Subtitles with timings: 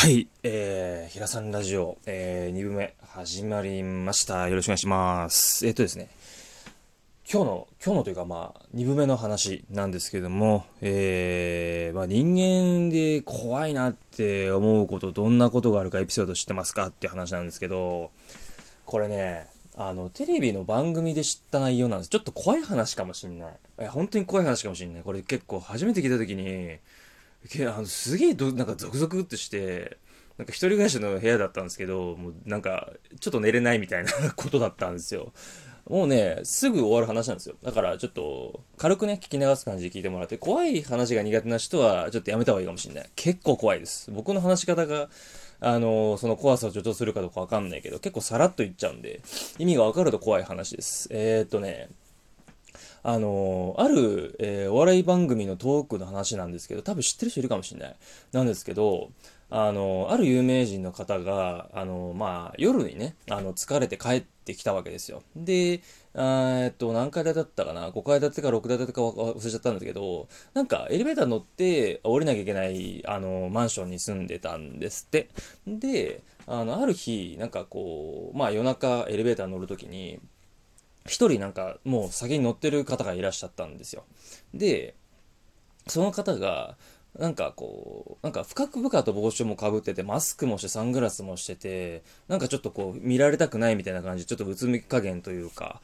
[0.00, 4.48] はい、えー、平さんラジオ、えー、2部目始まりました。
[4.48, 5.66] よろしくお願いします。
[5.66, 6.08] えっ、とですね、
[7.30, 18.10] 今日の、今日のというかまあ、2部目の話なんですけども、えー、まあ人間で怖いなって思うこと、どんなことがあるかエピソード知ってますかっていう話なんですけど、
[18.86, 22.08] これね、あの、テレビの番組で知った内容なんです。
[22.08, 23.52] ちょっと怖い話かもしんない。
[23.80, 25.02] いや、本当に怖い話かもしんない。
[25.02, 26.78] これ結構初めて聞いた時に、
[27.68, 29.98] あのすげえどなんかゾクゾクってして
[30.36, 32.90] なんか一人暮らしの部屋だったんですけどもうなんか
[33.20, 35.32] ちょっと寝れないみたいな ことだったんですよ。
[35.88, 37.56] もうねすぐ終わる話なんですよ。
[37.62, 43.10] だからちょっと軽くね聞き流す感じで聞いてもらって怖い話が苦手な人はちょっとやめた方がいいかもしれない。
[43.16, 44.10] 結構怖いです。
[44.10, 45.08] 僕の話し方が
[45.60, 49.20] あのその怖さを助長するかどうかわかんないけど結構さらっと言っちゃうんで
[49.58, 51.08] 意味がわかると怖い話です。
[51.10, 51.88] えー、っとね
[53.02, 57.96] あのある、えー、お笑い番組のトークの話なんですけど、多分知ってる人いるかもしれない。
[58.32, 59.10] なんですけど、
[59.52, 65.22] あのある有名人の方が、あのまあ、夜にね、あの疲れて帰ってきたわけですよ。
[65.34, 65.80] で、
[66.14, 75.28] えっと、何階建てだったかな ?5 階建てか6階建てか忘れちゃったんだけど、なんかエレベーター乗って降りなきゃいけない、あの、マンションに住んでたんですって。
[75.66, 80.20] で、あの、ある日、なんかこう、まあ夜中エレベーター乗るときに、
[81.06, 84.04] 一人なんかもう先に乗ってる方がいらっしゃったんですよ。
[84.54, 84.94] で、
[85.86, 86.76] その方が、
[87.18, 95.80] なんかこう、なんか深く深と帽子もかぶってて、マスクもしてサングラスもしてて、なんかちょっとこう見られたくないみたいな感じ、ちょっとうつむき加減というか、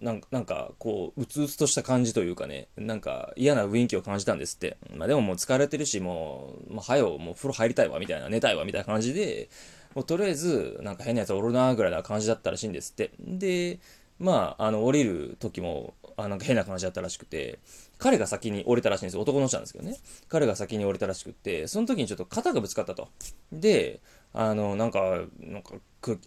[0.00, 4.76] なんか、なんかこう、うつうつとした感じというかね、なんか嫌な雰囲気を感じたんですって。
[4.94, 9.48] まあでももう疲れてるし、もう、まあ、はよ、もう風呂入りたいわ、みたいな、寝たいわ、みたいな感じで、
[9.94, 13.12] もうとりあえず、なんか変なやつおるな、ぐらいな感じだったらしいんですって。
[13.18, 13.78] で、
[14.18, 17.58] まあ、あの、降りる時も、あなんか変な感じだったらしくて、
[17.98, 19.22] 彼が先に降りたらしいんですよ。
[19.22, 19.98] 男の人なんですけどね。
[20.28, 23.08] 彼が先に降りたらしくて、その時にちょっと肩がぶつかったと。
[23.52, 24.00] で、
[24.32, 25.00] あの、なんか、
[25.40, 25.74] なんか、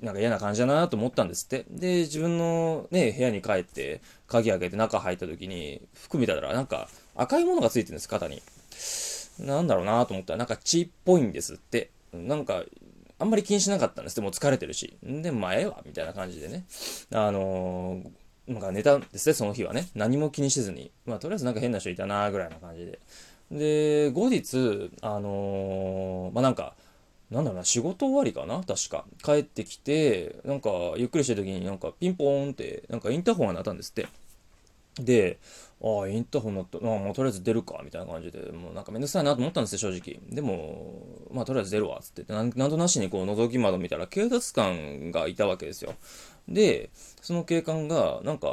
[0.01, 1.65] なんか嫌な感じだなと思ったんですって。
[1.69, 8.41] で、自分のね、部屋に帰って、鍵開けて中入った時に、服見たら、なんか赤いものがついてるんです、肩に。
[9.39, 11.91] なんだろうなと思ったら、なんか血っぽいんですって。
[12.13, 12.63] なんか、
[13.19, 14.15] あんまり気にしなかったんです。
[14.15, 14.97] でも疲れてるし。
[15.03, 16.65] で、まあ、ええわ、みたいな感じでね。
[17.13, 19.89] あのー、なんか寝たんですね、その日はね。
[19.93, 20.91] 何も気にせずに。
[21.05, 22.99] まあ、とりあえずなんか変な人いたな、ぐらいな感じで。
[23.51, 26.75] で、後日、あのー、まあ、なんか、
[27.29, 28.63] なんだろうな、仕事終わりかな？
[28.63, 29.05] 確か。
[29.23, 34.07] 帰ってきて、なんか、ゆっくりしてる時になんかピンポーンって、なんかインターホンが鳴ったんですって。
[34.95, 35.39] で、
[35.81, 36.77] ああ、インターホン鳴った。
[36.79, 40.19] あもうとりあえず出るか、みたいな感じで、もうなんかめんどくさいなと思ったんですよ、正直。
[40.29, 42.31] でも、まあとりあえず出るわ、つって。
[42.31, 45.93] なんなんとなしにこう覗き窓見たら警察官がいたわけですよ。
[46.49, 46.89] で、
[47.21, 48.47] その警官が、なんか、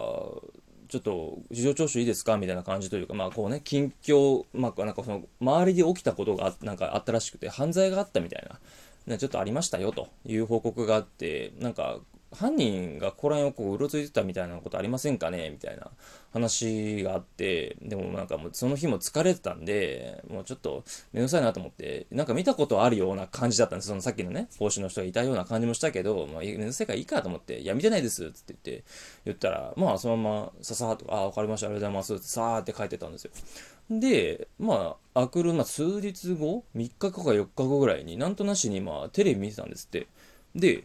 [0.89, 8.61] ちょっと事情聴取いいですかみたいな感じというか、まあこうね、近況、まあなんかその周りで起きたことがなんかあったらしくて、犯罪があったみたいな、
[9.07, 11.99] ね、ちょっとありましたよという報告があって、なんか
[12.33, 15.49] 犯人がここら辺をこううろついてたみたいなことありませんかね？
[15.51, 15.91] みたいな
[16.33, 23.89] 話があって、でもなんかもうその日も疲れてたんで、もうちょっとめんどくさいなと思って、なんか見たことあるような感じだったんです。
[23.89, 28.85] そのさっきのね、帽子の人がいたような感じもしたけど、まあ、めんどくさいからいいかと思って、いや、見てないですって言って、
[29.25, 33.31] 言ったら、まあそのままささーっと、あ、わかりました、ありがとうございますってさーって書いてたんですよ。
[33.89, 40.09] で、まあ、あくる、まあ、数日後 ?3 日後か4日後ぐらいになんとなしに、まあ、テレビ見てたんですって。
[40.57, 40.85] で、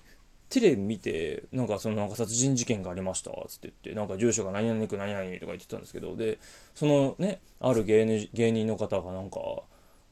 [0.52, 6.40] テレビ見て、なんかそのなんか殺人事件がありました、つって言って、なんか住所が何々区何々とか言ってたんですけど、で、
[6.76, 9.40] そのね、ある芸人芸人の方がなんか、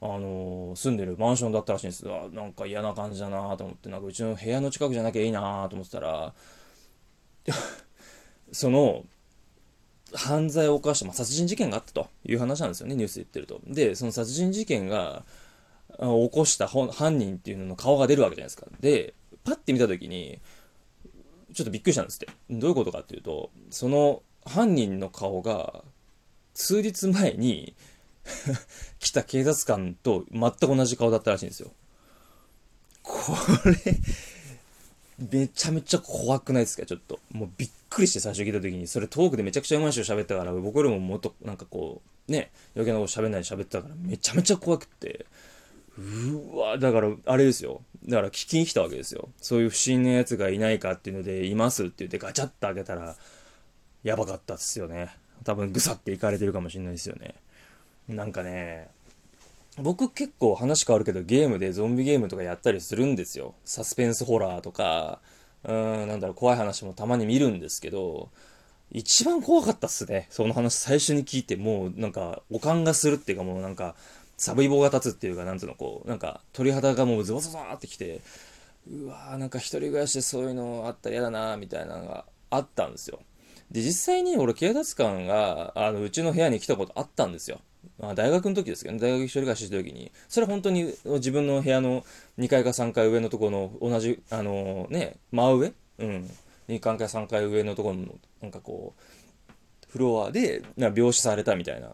[0.00, 6.32] あのー、住んでるマンションだったらしいんですあなんか嫌な感じだなと思って、なんかうちの部屋の近くじゃなきゃいいなと思ってたら、
[8.50, 9.04] その、
[10.14, 13.60] 犯罪を犯した、まあ、殺人事件があったという話なんですよね、ニュースで言ってると。
[13.66, 15.24] で、その殺人事件が、
[15.98, 18.66] 起こした犯人っていうのの顔が出るわけじゃないですか。
[18.80, 19.14] で、
[19.44, 20.40] パッて見た時に、
[21.54, 22.28] ちょっとびっくりしたんですって。
[22.50, 25.84] どういうことかっていうと、その犯人の顔が、
[26.54, 27.74] 数日前に
[28.98, 31.72] 来た警察官と全く同じ顔だったらしいんですよ。
[33.02, 33.96] これ
[35.32, 36.86] めちゃめちゃ怖くないですか？
[36.86, 37.18] ちょっと。
[37.32, 45.26] もうびっくりして最初聞いた時に、それトークでめちゃくちゃうまい人喋ったから、僕よりももっとなんかこう、ね、余計なこと喋んないで喋ってたから、めちゃめちゃ怖くって、
[45.98, 47.82] うわ、だから、あれですよ。
[48.10, 49.28] だから聞きに来たわけですよ。
[49.40, 53.16] そういう不審な奴がいないかっていうので、いますって言ってガチャッと開けたら、
[54.02, 55.10] やばかったっすよね。
[55.44, 57.34] 多分ぐさっていかれてるかもしれないですよね。
[58.08, 58.88] なんかね、
[59.78, 63.54] 僕結構話変わるけどゲームでゾンビゲームとかやったりするんですよ。
[63.64, 65.20] サスペンスホラーとか、
[65.64, 68.30] うーん、なんだろう、怖い話もたまに見るんですけど、
[68.92, 70.26] 一番怖かったっすね。
[70.30, 73.94] その話最初に聞いて、もうなんか、おかんがするっていうかもうなんか、
[74.40, 78.22] サブイボが立つっていうか、なんつうの、こう、なんか鳥肌がもうズボズボーってきて、
[78.90, 83.20] うわーなんか一人暮らしでそういうのあったら嫌だなみたいなのがあったんですよ。
[83.70, 87.60] で、実際に俺、警察官が、あの、うちの部屋に来たことあったんですよ。
[87.98, 92.02] まあ、大学の時ですけどね、大学一人暮らしした時に、それ本当に自分の部屋の
[92.38, 95.72] 2階か3階上のところの同じ、あのね、真上？
[95.98, 96.30] うん。
[96.68, 101.92] 2階か3階上のところの、なんかこう、フロアで、な病死されたみたいな。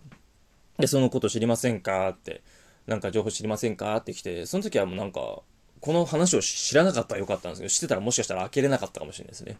[0.78, 2.08] で、そのこと知りませんか？
[2.10, 2.42] って、
[2.86, 3.96] なんか情報知りませんか？
[3.96, 5.40] って来て、その時はもうなんか、
[5.80, 9.58] この話を知らなかったらよかったんですけど、知ってたらもしかしたら開けれなかったかもしれないですね。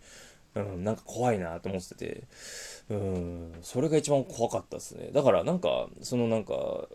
[0.55, 2.23] うん、なんか怖いなと思ってて、
[2.89, 5.11] うん、それが一番怖かったですね。
[5.13, 6.89] だからなんか、そのなんか、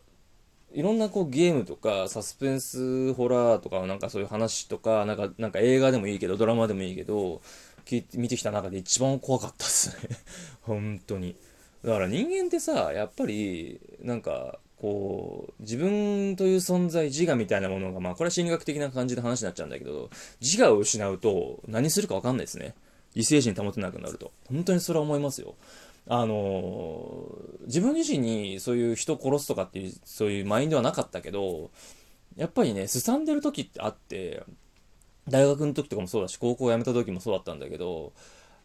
[0.74, 7.41] いろんなこうゲームとかサスペンスホラーとかなんかそういう話とか、なんかなんか映画でもいいけど、ドラマでもいいけど
[7.85, 10.15] 聞いて、見てきた中で一番怖かったっすね。
[10.63, 11.35] 本当に。
[11.83, 20.10] だから人間ってさ、やっぱり、なんか、こう、自分という存在、自我みたいなものが、まあこれは心理学的な感じで話になっちゃうんだけど、
[20.42, 22.74] 自我を失うと何するかわかんないですね。
[23.13, 24.31] 異性心保てなくなると。
[24.50, 25.56] 本当にそれは思いますよ。
[26.07, 27.25] あの、
[27.66, 31.69] 自分自身にそういう人を殺すとかっていう、そういうマインドはなかったけど、
[32.36, 34.44] やっぱりね、すさんでる時ってあって、
[35.27, 38.13] 大学の時とかもそうだし、高校辞めた時もそうだったんだけど、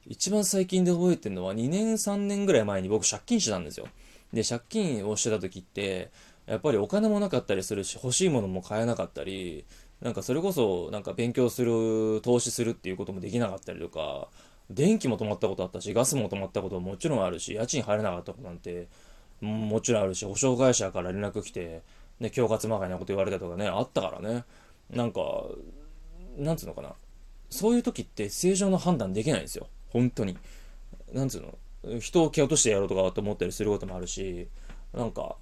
[0.08, 3.88] 一番最近で覚えてるのは2年3年ぐらい前に僕借金してたんですよ。
[4.32, 6.10] で、借金をしてた時って、
[6.46, 9.64] やっぱりお金もなかったりするし、欲しいものも買えなかったり、
[10.00, 14.28] なんかそれこそ、なんか勉強する、投資するっていうこともできなかったりとか、
[14.70, 18.88] 電気も止まったことあったし、ガスも止まったことももちろんあるし、家賃入れなかったことなんて、
[19.40, 21.82] もちろんあるし、保証会社から連絡来て、
[22.20, 24.44] ね、恐喝まがいなこと言われたとかね、あったからね。
[24.90, 25.20] なんか、
[26.36, 26.94] なんつうのかな。
[27.50, 29.68] そういう時って正常な判断できないんですよ。
[29.96, 30.36] 本当に。
[31.12, 32.00] なんつうの？
[32.00, 34.48] 人を蹴落としてやろうとかって思ったりすることもあるし、
[34.92, 35.36] なんか、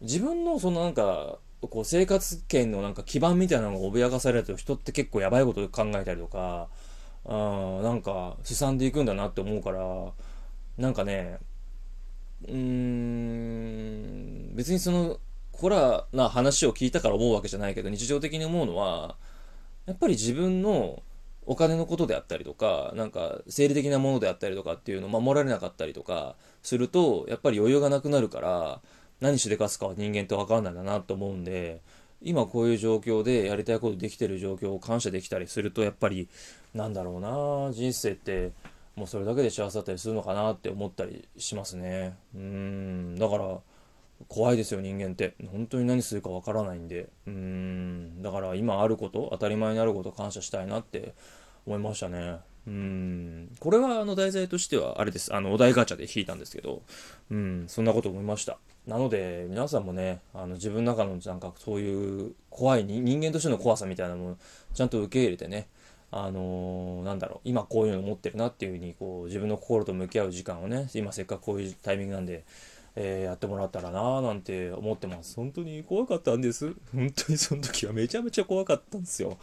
[0.00, 6.68] 自分のそのなんか、こう生活圏のなんか基盤みたいなのが脅かされると人って結構やばいこと考えたりとか、
[7.26, 10.12] あなんか、すさんでいくんだなって思うから、
[10.76, 11.38] なんかね、
[12.46, 12.54] うー
[14.52, 15.18] ん、別にその、
[15.52, 19.16] コラな話を聞いたから思うわけじゃないけど、日常的に思うのは、
[19.86, 21.02] やっぱり自分の
[21.46, 28.80] お金のことであったりとか、なんか生理的なものであったりとかっていうのを守られなかったりとかすると、やっぱり余裕がなくなるから、
[29.20, 31.80] 何しでかすかは人間って分かんないんだなと思うんで、
[32.22, 36.28] 今こういう状況でやりたいことできてる状況を感謝できたりすると、やっぱり、
[36.72, 38.52] なんだろうな人生って、
[38.96, 42.16] もうそれだけで幸せだったりするのかなって思ったりしますね。
[42.34, 43.58] うん、だから、
[44.28, 45.34] 怖いですよ、人間って。
[45.50, 47.08] 本当に何するかわからないんで。
[47.26, 51.14] うん、だから今あること、当たり前にあること感謝したいなって
[51.66, 52.38] 思いましたね。
[52.66, 55.34] うん、これはあの題材としては、あれです。
[55.34, 56.82] あの、お題ガチャで引いたんですけど、
[57.30, 58.58] うん、そんなこと思いました。
[58.86, 64.38] なので、皆さんもね、あの自分の中のなんかそういう怖い人間としての怖さみたいなもの
[64.74, 65.68] ちゃんと受け入れてね、
[66.10, 72.44] あのー、なんだろう、今こういうの持ってるなっていうふうに、こう、自分の心と向き合う時間をね、今せっかくこういうタイミングなんで、
[72.96, 75.36] えー、やってもらったらなぁなんて思ってます。
[75.36, 76.74] 本当に怖かったんです。
[76.94, 79.38] 本当にその時はめちゃめちゃ怖かったんですよ。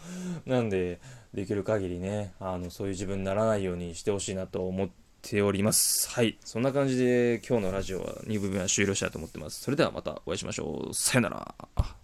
[0.46, 1.00] なんで、
[1.34, 4.88] できる限りね、あの、そういう自分にならないようにしてほしいなと思っ
[5.22, 6.10] て、おります。
[6.10, 6.40] はい。
[6.44, 9.62] そんな感じで今日のラジオは2部分は終了したいと思ってます。
[9.62, 10.94] それではまたお会いしましょう。
[10.96, 12.01] さよなら。